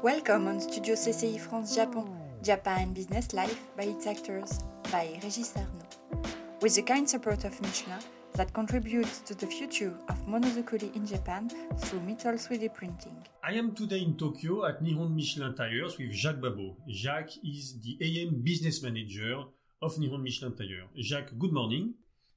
[0.00, 2.08] Welcome on Studio CCI France Japon,
[2.40, 4.60] Japan Business Life by its actors,
[4.92, 6.30] by Régis Arnaud.
[6.62, 7.98] With the kind support of Michelin
[8.34, 13.26] that contributes to the future of monozukuri in Japan through metal 3D printing.
[13.42, 16.76] I am today in Tokyo at Nihon Michelin Tires with Jacques Babot.
[16.88, 19.42] Jacques is the AM business manager
[19.82, 20.86] of Nihon Michelin Tire.
[21.00, 21.92] Jacques, good morning.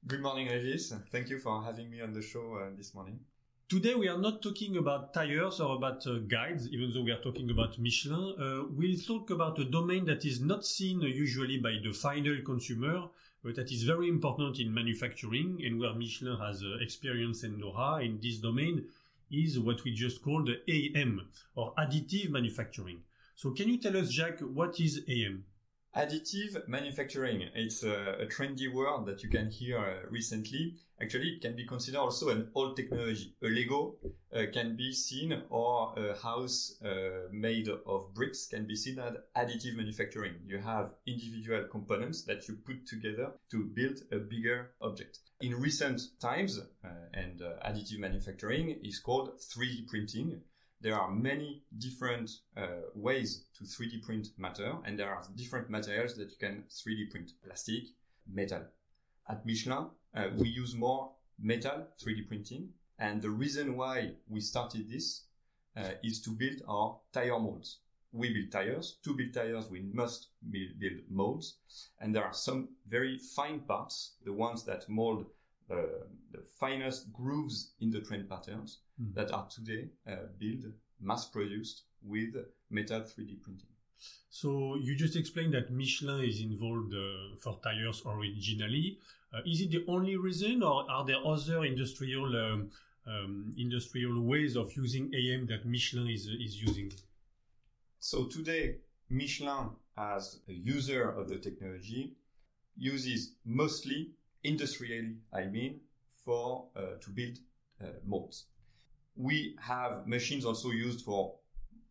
[0.08, 0.92] Good morning, Regis.
[1.12, 3.20] Thank you for having me on the show uh, this morning.
[3.72, 7.22] Today we are not talking about tires or about uh, guides, even though we are
[7.22, 8.34] talking about Michelin.
[8.38, 13.04] Uh, we'll talk about a domain that is not seen usually by the final consumer,
[13.42, 17.96] but that is very important in manufacturing and where Michelin has uh, experience and know-how
[17.96, 18.84] in this domain
[19.30, 23.00] is what we just called AM or additive manufacturing.
[23.36, 25.44] So can you tell us, Jacques, what is AM?
[25.94, 27.50] Additive manufacturing.
[27.54, 30.76] It's a, a, trendy word that you can hear uh, recently.
[31.02, 33.34] Actually, it can be considered also an old technology.
[33.42, 33.96] A Lego
[34.34, 39.16] uh, can be seen or a house uh, made of bricks can be seen as
[39.36, 40.36] additive manufacturing.
[40.46, 45.18] You have individual components that you put together to build a bigger object.
[45.42, 50.40] In recent times, uh, and uh, additive manufacturing is called 3D printing
[50.82, 56.16] there are many different uh, ways to 3D print matter, and there are different materials
[56.16, 57.84] that you can 3D print plastic,
[58.30, 58.62] metal.
[59.28, 64.90] At Michelin, uh, we use more metal 3D printing, and the reason why we started
[64.90, 65.24] this
[65.76, 67.78] uh, is to build our tire molds.
[68.10, 68.98] We build tires.
[69.04, 71.58] To build tires, we must build molds,
[72.00, 75.26] and there are some very fine parts, the ones that mold
[76.32, 79.14] the finest grooves in the tread patterns mm.
[79.14, 80.64] that are today uh, built,
[81.00, 82.34] mass produced with
[82.70, 83.68] metal 3D printing.
[84.30, 88.98] So you just explained that Michelin is involved uh, for tires originally.
[89.32, 92.70] Uh, is it the only reason, or are there other industrial um,
[93.06, 96.92] um, industrial ways of using AM that Michelin is is using?
[98.00, 98.78] So today,
[99.08, 102.14] Michelin, as a user of the technology,
[102.76, 104.10] uses mostly
[104.44, 105.80] industrially, I mean,
[106.24, 107.38] for uh, to build
[107.80, 108.46] uh, molds.
[109.16, 111.34] We have machines also used for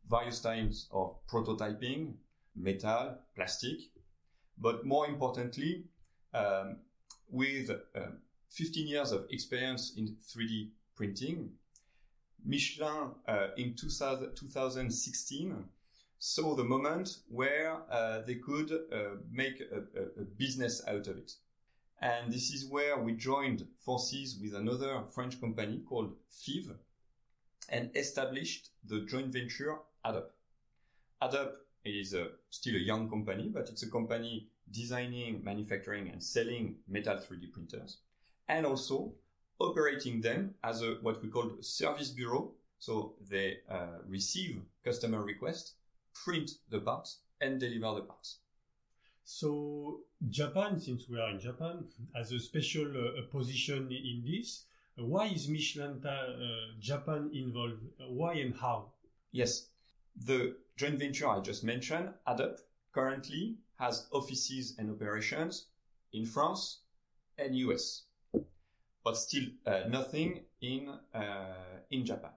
[0.09, 2.13] various types of prototyping,
[2.56, 3.79] metal, plastic,
[4.57, 5.84] but more importantly,
[6.34, 6.78] um,
[7.29, 8.17] with um,
[8.50, 11.51] 15 years of experience in 3D printing,
[12.44, 15.63] Michelin uh, in 2000, 2016
[16.19, 21.33] saw the moment where uh, they could uh, make a, a, business out of it.
[22.01, 26.72] And this is where we joined forces with another French company called Fives
[27.69, 30.25] and established the joint venture AddUp.
[31.22, 31.51] AddUp
[31.85, 37.17] is a, still a young company, but it's a company designing, manufacturing and selling metal
[37.17, 37.97] 3D printers
[38.47, 39.13] and also
[39.59, 42.51] operating them as a, what we call a service bureau.
[42.79, 45.73] So they uh, receive customer requests,
[46.13, 48.39] print the parts and deliver the parts.
[49.24, 54.66] So Japan, since we are in Japan, has a special uh, position in this.
[54.98, 57.81] Why is Michelin uh, Japan involved?
[58.10, 58.92] Why and how?
[59.31, 59.68] Yes,
[60.16, 62.60] the joint venture I just mentioned, AddUp,
[62.92, 65.68] currently has offices and operations
[66.14, 66.81] in France
[67.38, 68.04] and US,
[69.04, 72.31] but still uh, nothing in uh, in Japan.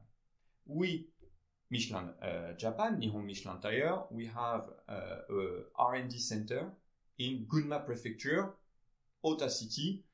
[0.67, 1.09] We
[1.71, 4.93] Michelin uh, Japan, Nihon Michelin Tire, we have uh,
[5.31, 6.71] a R&D center
[7.19, 8.51] in Gunma Prefecture,
[9.23, 10.05] Ota City,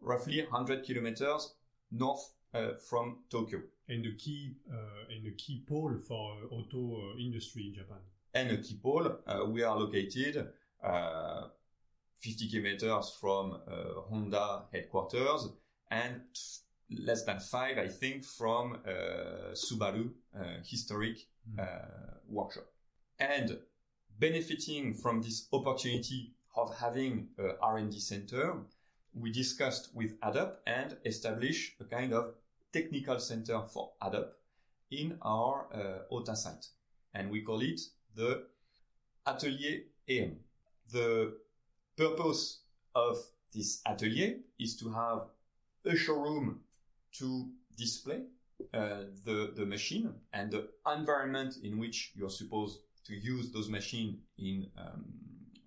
[0.00, 1.54] roughly 100 kilometers
[1.90, 3.60] north uh, from Tokyo.
[3.88, 7.98] And the key uh, and the key pole for uh, auto uh, industry in Japan.
[8.32, 10.48] And a key pole, uh, we are located
[12.18, 13.60] 50 kilometers from
[14.08, 15.48] Honda headquarters
[15.90, 16.22] and
[16.90, 18.78] less than five, I think, from
[19.52, 20.10] Subaru
[20.64, 21.68] historic mm.
[22.28, 22.66] workshop.
[23.18, 23.58] And
[24.18, 28.54] benefiting from this opportunity of having a R&D center,
[29.14, 32.34] we discussed with AddUp and established a kind of
[32.72, 34.28] technical center for AddUp
[34.90, 36.66] in our uh, OTA site.
[37.14, 37.80] And we call it
[38.14, 38.44] the
[39.26, 40.36] Atelier AM.
[40.90, 41.34] The
[41.96, 42.60] purpose
[42.94, 43.18] of
[43.52, 45.22] this atelier is to have
[45.84, 46.60] a showroom
[47.14, 48.22] to display
[48.72, 54.18] uh, the, the machine and the environment in which you're supposed to use those machines
[54.38, 55.04] in um,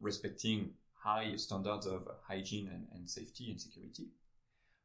[0.01, 4.07] respecting high standards of hygiene and, and, safety and security,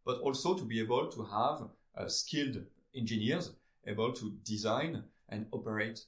[0.04, 2.58] but also to be able to have uh, skilled
[2.94, 3.52] engineers
[3.86, 6.00] able to design and operate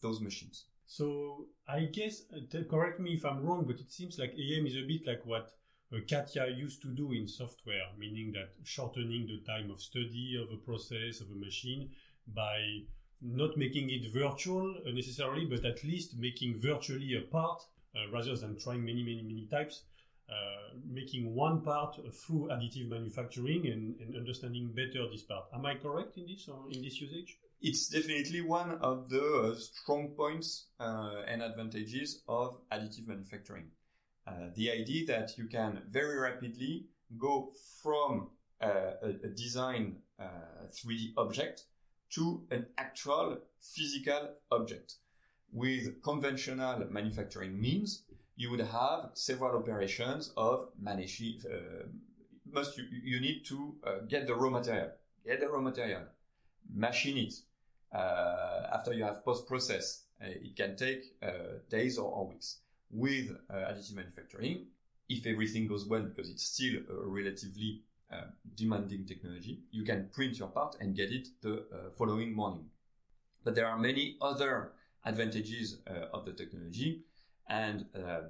[0.00, 0.64] those machines.
[0.86, 4.76] So I guess, uh, correct me if I'm wrong, but it seems like AM is
[4.76, 5.52] a bit like what
[5.92, 10.52] uh, CATIA used to do in software, meaning that shortening the time of study of
[10.52, 11.90] a process of a machine
[12.34, 12.82] by
[13.20, 17.62] not making it virtual uh, necessarily, but at least making virtually a part
[17.94, 19.82] uh, rather than trying many, many, many types.
[20.30, 25.44] Uh, making one part through additive manufacturing and, and, understanding better this part.
[25.52, 27.38] Am I correct in this or in this usage?
[27.60, 33.66] It's definitely one of the strong points uh, and advantages of additive manufacturing.
[34.26, 36.86] Uh, the idea that you can very rapidly
[37.18, 37.52] go
[37.82, 38.28] from
[38.62, 41.64] uh, a, a, design 3D uh, object
[42.10, 44.94] to an actual physical object.
[45.52, 48.04] With conventional manufacturing means,
[48.36, 51.40] you would have several operations of managing.
[51.44, 51.86] Uh,
[52.52, 54.90] must you, you need to uh, get the raw material,
[55.26, 56.02] get the raw material,
[56.72, 57.34] machine it.
[57.92, 61.18] After you have post process, it can take
[61.68, 62.58] days or, or, weeks.
[62.92, 64.66] With uh, additive manufacturing,
[65.08, 67.82] if everything goes well, because it's still a relatively
[68.54, 71.64] demanding technology, you can print your part and get it the
[71.96, 72.66] following morning.
[73.42, 74.72] But there are many other
[75.06, 75.78] advantages
[76.12, 77.04] of the technology
[77.48, 78.20] and uh,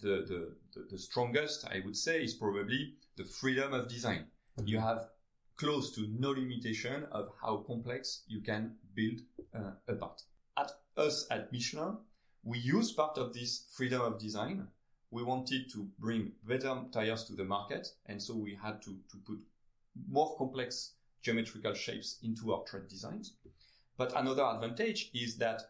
[0.00, 4.26] the, the, the, strongest, I would say, is probably the freedom of design.
[4.58, 4.68] Mm-hmm.
[4.68, 5.08] You have
[5.56, 9.20] close to no limitation of how complex you can build
[9.54, 10.22] uh, a part.
[10.56, 11.98] At us at Michelin,
[12.44, 14.66] we use part of this freedom of design.
[15.10, 19.16] We wanted to bring better tires to the market, and so we had to, to
[19.26, 19.38] put
[20.08, 23.34] more complex geometrical shapes into our tread designs.
[23.96, 25.62] But another advantage is that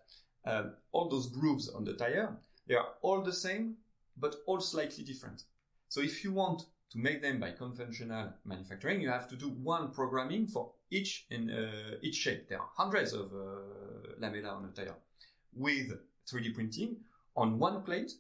[0.46, 2.36] uh, all those grooves on the tire
[2.66, 3.76] they are all the same,
[4.16, 5.42] but all slightly different.
[5.88, 9.90] So if you want to make them by conventional manufacturing, you have to do one
[9.90, 12.48] programming for each in uh, each shape.
[12.48, 14.94] There are hundreds of uh, lamella on a tire.
[15.54, 15.92] With
[16.30, 16.96] 3D printing,
[17.36, 18.12] on one plate,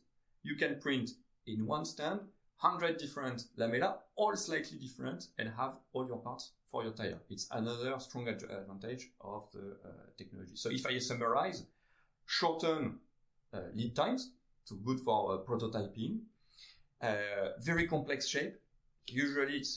[0.42, 1.10] you can print
[1.46, 2.20] in one stand
[2.62, 7.18] 100 different lamella, all slightly different, and have all your parts for your tire.
[7.28, 10.54] It's another strong advantage of the uh, technology.
[10.54, 11.64] So if I summarize,
[12.24, 13.00] shorten
[13.52, 14.30] uh, lead times,
[14.64, 16.20] so good for uh, prototyping.
[17.00, 18.54] Uh, very complex shape.
[19.08, 19.76] Usually it's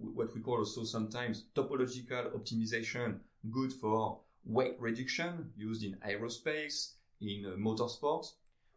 [0.00, 3.20] what we call also sometimes topological optimization,
[3.52, 8.32] good for weight reduction used in aerospace, in motorsports,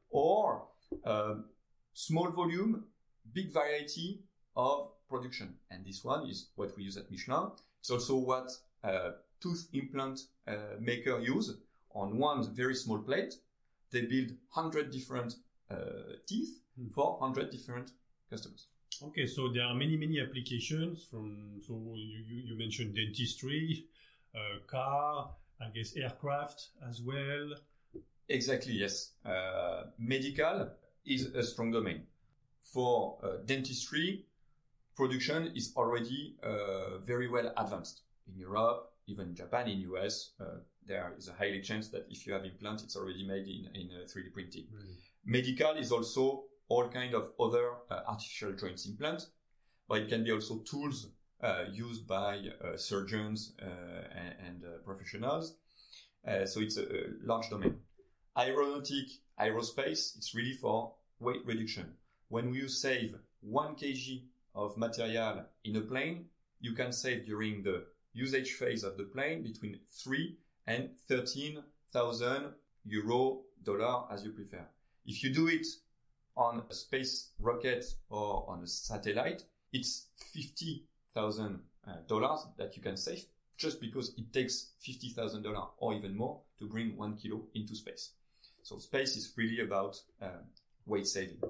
[0.09, 0.63] or
[1.05, 1.45] um,
[1.93, 2.85] small volume,
[3.33, 4.21] big variety
[4.55, 5.55] of production.
[5.71, 7.51] And this one is what we use at Michelin.
[7.79, 8.51] It's also what
[8.83, 11.55] uh, tooth implant uh, maker use
[11.93, 13.35] on one very small plate
[13.91, 15.35] they build 100 different
[15.71, 15.75] uh,
[16.27, 16.91] teeth mm.
[16.93, 17.91] for 100 different
[18.29, 18.67] customers.
[19.01, 23.85] Okay, so there are many, many applications from, so you, you, you mentioned dentistry,
[24.35, 25.31] uh, car,
[25.61, 27.53] I guess aircraft as well.
[28.29, 29.13] Exactly, yes.
[29.25, 30.69] Uh, medical
[31.05, 32.03] is a strong domain.
[32.61, 34.25] For uh, dentistry,
[34.95, 40.31] production is already uh, very well advanced in Europe, even in Japan, in US.
[40.39, 43.69] Uh, there is a highly chance that if you have implant, it's already made in,
[43.73, 44.67] in 3D uh, printing.
[44.71, 44.95] Really?
[45.25, 49.31] Medical is also all kind of other uh, artificial joints implants,
[49.87, 51.09] but it can be also tools
[51.41, 55.55] uh, used by uh, surgeons uh, and, and uh, professionals.
[56.45, 57.79] so it's a, a, large domain.
[58.37, 59.07] Aeronautic,
[59.39, 61.93] aerospace, it's really for weight reduction.
[62.29, 64.21] When you save one kg
[64.55, 66.25] of material in a plane,
[66.61, 72.53] you can save during the usage phase of the plane between 3 and 13,000
[72.85, 74.65] euro, dollar, as you prefer.
[75.05, 75.65] If you do it
[76.37, 79.43] on a space rocket or on a satellite,
[79.73, 83.25] it's 50,000 uh, dollars that you can save
[83.57, 88.11] just because it takes $50,000 or even more to bring one kilo into space.
[88.63, 90.41] So space is really about uh,
[90.85, 91.37] weight saving.
[91.37, 91.49] Mm.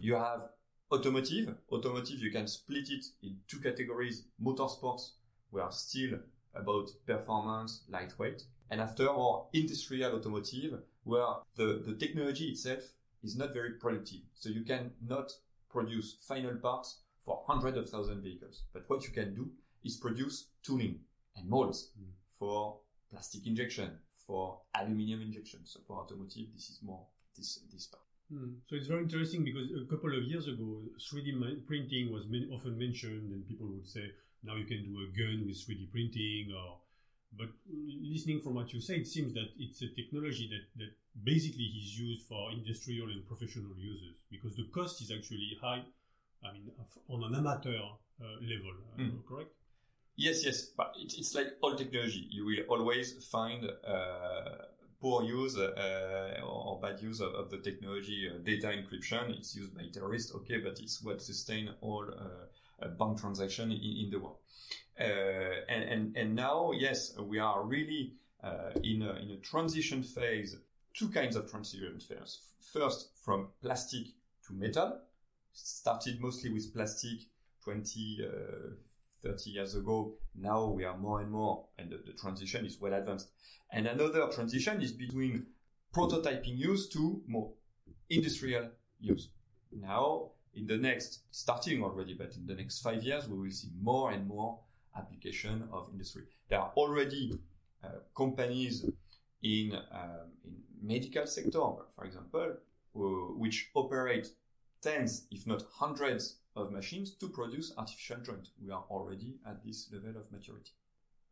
[0.00, 0.48] You have
[0.92, 1.54] automotive.
[1.72, 4.24] Automotive, you can split it in two categories.
[4.42, 5.12] Motorsports,
[5.50, 6.18] where still
[6.54, 11.26] about performance, lightweight, and after more industrial automotive, where
[11.56, 12.80] the, the technology itself
[13.22, 14.20] is not very productive.
[14.34, 15.32] So you can not
[15.70, 18.62] produce final parts for hundreds of thousand vehicles.
[18.72, 19.50] But what you can do
[19.84, 21.00] is produce tooling
[21.36, 22.06] and molds mm.
[22.38, 22.78] for
[23.10, 23.90] plastic injection,
[24.26, 25.60] for aluminium injection.
[25.64, 27.06] So for automotive, this is more
[27.36, 28.02] this this part.
[28.32, 28.56] Mm.
[28.68, 33.32] So it's very interesting because a couple of years ago, 3D printing was often mentioned,
[33.32, 34.10] and people would say,
[34.42, 36.78] now you can do a gun with 3D printing or
[37.38, 37.48] but
[38.02, 40.90] listening from what you say, it seems that it's a technology that, that
[41.22, 45.82] basically is used for industrial and professional users because the cost is actually high.
[46.44, 46.70] I mean,
[47.10, 49.26] on an amateur uh, level, mm.
[49.28, 49.50] correct?
[50.16, 52.26] Yes, yes, but it's, like all technology.
[52.30, 54.64] You will always find uh,
[54.98, 58.30] poor use uh, or bad use of, of the technology.
[58.32, 63.20] Uh, data encryption, it's used by terrorists, okay, but it's what sustain all uh, bank
[63.20, 64.38] transaction in, in the world.
[64.98, 65.04] Uh,
[65.68, 70.56] and, and, and now, yes, we are really uh, in, a, in a transition phase,
[70.94, 72.40] two kinds of transition phases.
[72.72, 74.06] First, from plastic
[74.46, 74.98] to metal.
[75.52, 77.20] Started mostly with plastic
[77.64, 78.30] 20, uh,
[79.26, 80.14] 30 years ago.
[80.34, 83.30] Now we are more and more, and the, the transition is well advanced.
[83.72, 85.46] And another transition is between
[85.94, 87.52] prototyping use to more
[88.10, 89.28] industrial use.
[89.72, 93.70] Now, in the next, starting already, but in the next five years, we will see
[93.80, 94.58] more and more
[94.96, 96.22] application of industry.
[96.48, 97.38] There are already
[97.84, 98.86] uh, companies
[99.42, 101.60] in, um, in medical sector,
[101.94, 102.54] for example,
[102.96, 102.98] uh,
[103.36, 104.28] which operate
[104.80, 108.48] tens, if not hundreds, of machines to produce artificial joint.
[108.62, 110.72] We are already at this level of maturity.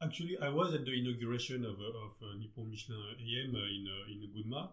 [0.02, 4.12] Actually, I was at the inauguration of, of uh, Nippon Michelin AM uh, in uh,
[4.12, 4.69] in Gunma,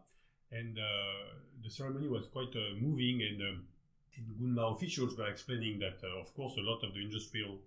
[0.52, 3.22] and uh, the ceremony was quite uh, moving.
[3.22, 3.68] And, um,
[4.40, 7.60] Gunma officials were explaining that, uh, of course, a lot of the industrial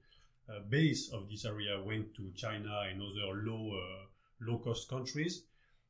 [0.69, 3.73] base of this area went to China and other low
[4.43, 5.45] low cost countries.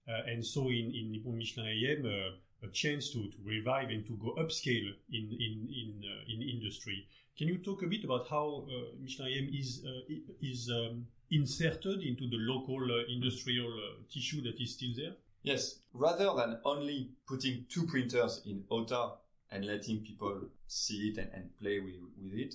[0.07, 4.35] and so in, in Nippon Michelin AM, a chance to, to revive and to go
[4.39, 7.07] upscale in in in, uh, in industry.
[7.37, 12.03] Can you talk a bit about how uh, Michelin AM is uh, is um, inserted
[12.03, 15.15] into the local uh, industrial uh, tissue that is still there?
[15.43, 19.13] Yes, rather than only putting two printers in OTA
[19.51, 22.55] and letting people see it and, and play with, with it,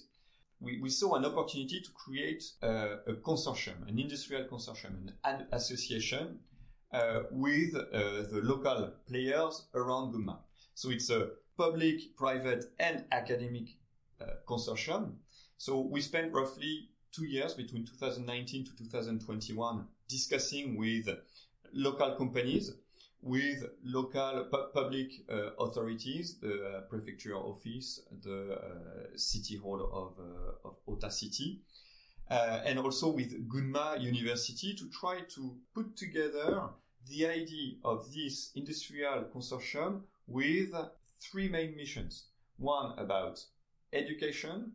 [0.60, 6.40] we, we, saw an opportunity to create a, a consortium, an industrial consortium, an association
[6.92, 7.82] uh, with uh,
[8.32, 10.38] the local players around Gunma.
[10.74, 13.76] So it's a public, private, and academic
[14.22, 15.16] uh, consortium.
[15.58, 21.10] So we spent roughly two years between 2019 to 2021 discussing with
[21.74, 22.72] local companies,
[23.22, 30.66] with local pu- public uh, authorities, the uh, prefecture office, the uh, city hall of,
[30.66, 31.60] of Ota City,
[32.30, 36.70] uh, and also with Gunma University to try to put together
[37.08, 40.74] the idea of this industrial consortium with
[41.20, 42.26] three main missions.
[42.58, 43.44] One about
[43.94, 44.74] education,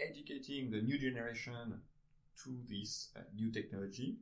[0.00, 1.80] educating the new generation
[2.44, 4.16] to this uh, new technology.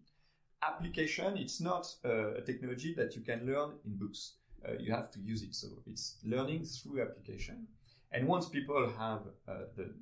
[0.63, 4.35] Application, it's not uh, a technology that you can learn in books.
[4.67, 5.55] Uh, you have to use it.
[5.55, 7.67] So it's learning through application.
[8.13, 9.95] And once people have uh, the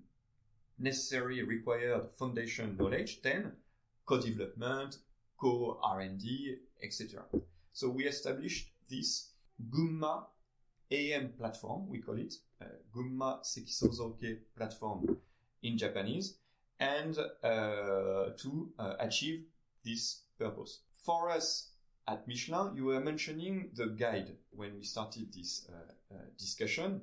[0.79, 3.53] necessary required foundation knowledge, then
[4.07, 4.99] co-development,
[5.39, 7.25] co-R&D, etc.
[7.73, 9.33] So we established this
[9.71, 10.25] Gunma
[10.91, 15.19] AM platform, we call it uh, Gunma Sekisozokei platform
[15.63, 16.39] in Japanese,
[16.81, 19.45] and uh, to uh, achieve
[19.85, 20.81] this purpose.
[21.05, 21.71] For us
[22.07, 27.03] at Michelin, you were mentioning the guide when we started this uh, uh, discussion.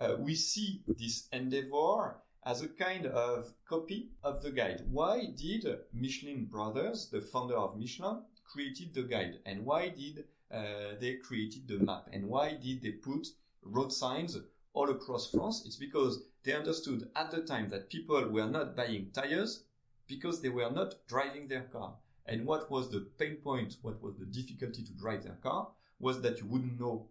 [0.00, 2.16] Uh, we see this endeavor
[2.48, 4.80] as a kind of copy of the guide.
[4.90, 10.94] Why did Michelin Brothers, the founder of Michelin, created the guide and why did uh,
[10.98, 13.28] they created the map and why did they put
[13.62, 14.38] road signs
[14.72, 15.64] all across France?
[15.66, 19.64] It's because they understood at the time that people were not buying tires
[20.06, 21.96] because they were not driving their car.
[22.24, 25.68] And what was the pain point, what was the difficulty to drive their car
[26.00, 27.08] was that you wouldn't know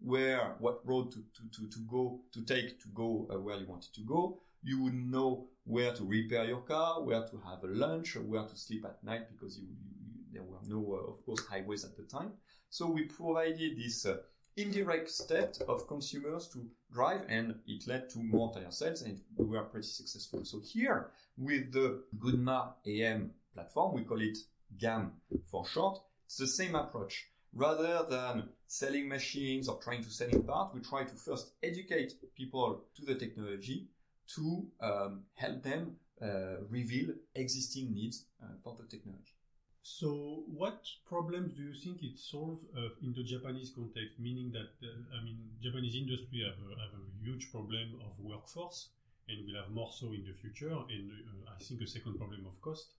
[0.00, 3.66] where, what road to, to, to, to go, to take to go uh, where you
[3.66, 7.66] wanted to go you would know where to repair your car, where to have a
[7.66, 11.44] lunch, where to sleep at night because you, you, there were no, uh, of course,
[11.46, 12.32] highways at the time.
[12.70, 14.18] So we provided this uh,
[14.56, 19.46] indirect step of consumers to drive, and it led to more tire sales, and we
[19.46, 20.44] were pretty successful.
[20.44, 24.38] So here, with the Gunma AM platform, we call it
[24.78, 25.12] GAM
[25.50, 27.26] for short, it's the same approach.
[27.54, 32.12] Rather than selling machines or trying to sell in part, we try to first educate
[32.36, 33.88] people to the technology
[34.34, 39.34] to um, help them uh, reveal existing needs uh, for the technology.
[39.82, 44.18] So, what problems do you think it solves uh, in the Japanese context?
[44.18, 48.90] Meaning that, uh, I mean, Japanese industry have a, have a huge problem of workforce,
[49.28, 50.68] and will have more so in the future.
[50.68, 52.92] And uh, I think a second problem of cost.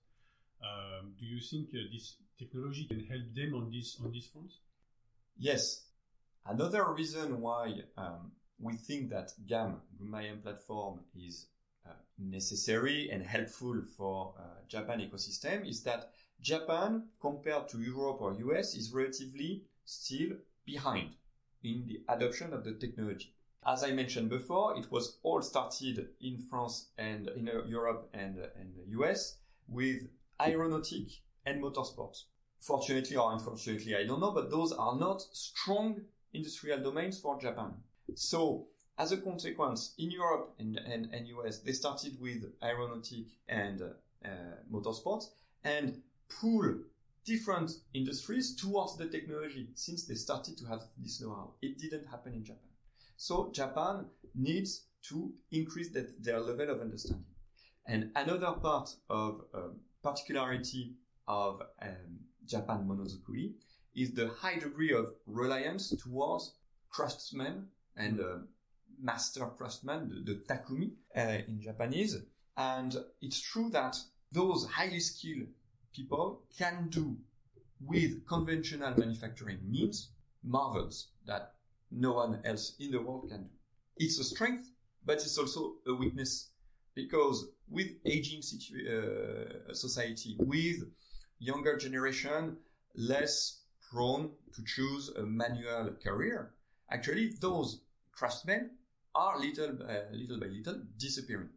[0.63, 4.51] Um, do you think uh, this technology can help them on this on this front?
[5.38, 5.86] Yes.
[6.45, 11.47] Another reason why um, we think that GAM, Gunma platform, is
[11.85, 16.11] uh, necessary and helpful for uh, Japan ecosystem is that
[16.41, 21.15] Japan, compared to Europe or US, is relatively still behind
[21.63, 23.33] in the adoption of the technology.
[23.65, 28.39] As I mentioned before, it was all started in France and in uh, Europe and,
[28.39, 29.37] uh, and the US
[29.67, 30.07] with
[30.41, 31.07] aeronautic
[31.45, 32.23] and motorsports.
[32.59, 36.01] Fortunately or unfortunately, I don't know, but those are not strong
[36.33, 37.73] industrial domains for Japan.
[38.15, 38.67] So
[38.99, 44.27] as a consequence, in Europe and, and, and US, they started with aeronautic and uh,
[44.71, 45.27] motorsports
[45.63, 46.01] and
[46.41, 46.75] pull
[47.23, 51.53] different industries towards the technology since they started to have this know-how.
[51.61, 52.69] It didn't happen in Japan.
[53.15, 57.25] So Japan needs to increase that, their level of understanding.
[57.85, 60.95] And another part of um, particularity
[61.27, 63.53] of um, Japan monozukuri
[63.95, 66.53] is the high degree of reliance towards
[66.89, 68.38] craftsmen and uh,
[69.01, 72.17] master craftsman, the, the takumi uh, in Japanese.
[72.58, 73.98] And it's true that
[74.31, 75.48] those highly skilled
[75.93, 77.17] people can do
[77.81, 80.10] with conventional manufacturing means
[80.43, 81.53] marvels that
[81.91, 83.50] no one else in the world can do.
[83.98, 84.69] It's a strength,
[85.05, 86.50] but it's also a weakness
[86.96, 90.84] because with aging situ- uh, society, with
[91.39, 92.58] younger generation
[92.96, 96.51] less prone to choose a manual career,
[96.91, 97.81] actually those
[98.12, 98.72] craftsmen
[99.15, 101.50] are little, uh, little by little disappearing.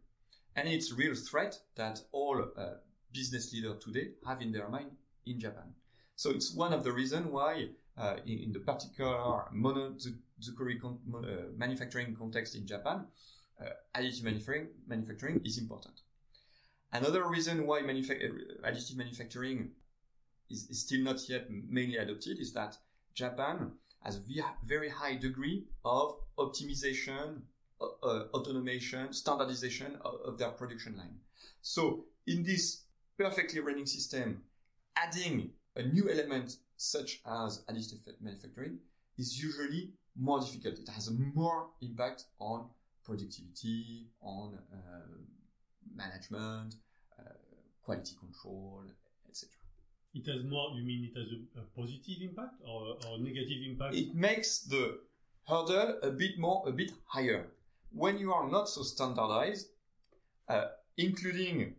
[0.55, 2.75] And it's a real threat that all uh,
[3.11, 4.91] business leaders today have in their mind
[5.25, 5.73] in Japan.
[6.15, 11.51] So it's one of the reasons why, uh, in, in, the particular monozukuri con- uh,
[11.57, 13.05] manufacturing context in Japan,
[13.59, 16.01] uh, additive manufacturing, manufacturing is important.
[16.91, 19.71] Another reason why manufa- uh, additive manufacturing
[20.49, 22.77] is, is, still not yet mainly adopted is that
[23.15, 23.71] Japan
[24.03, 24.21] has a
[24.65, 27.41] very high degree of optimization,
[27.81, 31.15] uh, uh, automation, standardization of, of their production line.
[31.61, 32.83] So in this
[33.17, 34.43] perfectly running system,
[34.95, 38.79] adding a new element such as additive manufacturing
[39.17, 40.79] is usually more difficult.
[40.79, 42.69] It has more impact on
[43.03, 44.77] productivity, on uh,
[45.95, 46.75] management,
[47.19, 47.31] uh,
[47.83, 48.83] quality control.
[50.13, 53.95] It has more, you mean it has a, a positive impact or, or negative impact?
[53.95, 54.99] It makes the
[55.47, 57.47] hurdle a bit more, a bit higher.
[57.91, 59.67] When you are not so standardized,
[60.47, 60.65] uh,
[60.97, 61.75] including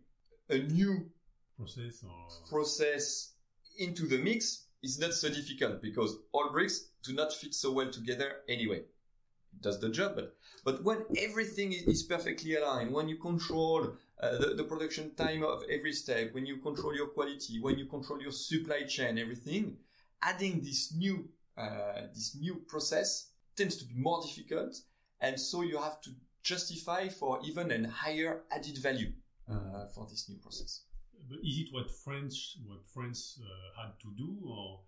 [0.49, 1.09] a new
[1.57, 3.33] process or process
[3.77, 7.89] into the mix is not so difficult because all bricks do not fit so well
[7.89, 8.79] together anyway.
[8.79, 14.37] It does the job, but, but when everything is perfectly aligned, when you control uh,
[14.37, 18.21] the, the production time of every step, when you control your quality, when you control
[18.21, 19.77] your supply chain, everything,
[20.21, 24.75] adding this new, uh, this new process tends to be more difficult.
[25.19, 26.11] And so you have to
[26.43, 29.11] justify for even a higher added value
[29.49, 30.81] uh, for this new process.
[31.27, 34.81] But is it what French what France uh, had to do, or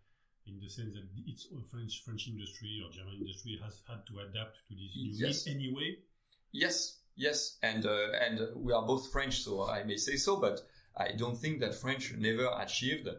[0.46, 4.58] in the sense that its French French industry or German industry has had to adapt
[4.68, 5.48] to this new yes.
[5.48, 5.98] anyway?
[6.52, 10.62] Yes, yes, and uh, and we are both French, so I may say so, but
[10.96, 13.14] I don't think that French never achieved uh,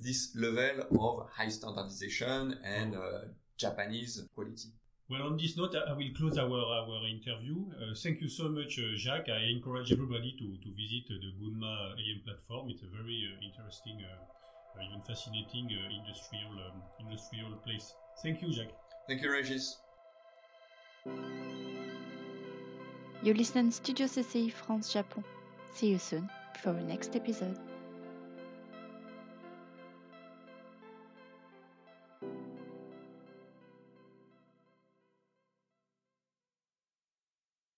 [0.00, 4.70] this level of high standardization and uh, Japanese quality.
[5.08, 7.64] Well, on this note, I will close our, our interview.
[7.70, 9.28] Uh, thank you so much, uh, Jacques.
[9.28, 12.70] I encourage everybody to, to visit uh, the Gunma AM platform.
[12.70, 17.94] It's a very uh, interesting, uh, even fascinating uh, industrial, um, industrial place.
[18.20, 18.74] Thank you, Jacques.
[19.06, 19.76] Thank you, Regis.
[23.22, 25.24] You listen Studio CCI France Japon.
[25.72, 26.28] See you soon
[26.62, 27.58] for the next episode.